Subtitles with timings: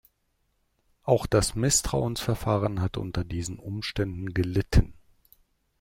[1.03, 4.95] Auch das Misstrauensverfahren hat unter diesen Umständen gelitten.